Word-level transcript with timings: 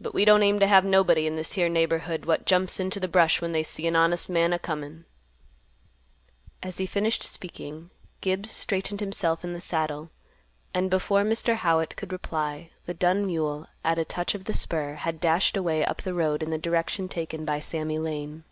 But 0.00 0.14
we 0.14 0.24
don't 0.24 0.42
aim 0.42 0.58
t' 0.58 0.64
have 0.64 0.86
nobody 0.86 1.26
in 1.26 1.36
this 1.36 1.52
here 1.52 1.68
neighborhood 1.68 2.24
what 2.24 2.46
jumps 2.46 2.80
into 2.80 2.98
th' 2.98 3.12
brush 3.12 3.42
when 3.42 3.52
they 3.52 3.62
see 3.62 3.86
an 3.86 3.94
honest 3.94 4.30
man 4.30 4.54
a 4.54 4.58
comin'." 4.58 5.04
As 6.62 6.78
he 6.78 6.86
finished 6.86 7.22
speaking, 7.24 7.90
Gibbs 8.22 8.50
straightened 8.50 9.00
himself 9.00 9.44
in 9.44 9.52
the 9.52 9.60
saddle, 9.60 10.08
and 10.72 10.88
before 10.88 11.24
Mr. 11.24 11.56
Howitt 11.56 11.94
could 11.96 12.10
reply, 12.10 12.70
the 12.86 12.94
dun 12.94 13.26
mule, 13.26 13.66
at 13.84 13.98
a 13.98 14.04
touch 14.06 14.34
of 14.34 14.44
the 14.44 14.54
spur, 14.54 14.94
had 14.94 15.20
dashed 15.20 15.58
away 15.58 15.84
up 15.84 16.00
the 16.00 16.14
road 16.14 16.42
in 16.42 16.48
the 16.48 16.56
direction 16.56 17.06
taken 17.06 17.44
by 17.44 17.60
Sammy 17.60 17.98
Lane. 17.98 18.44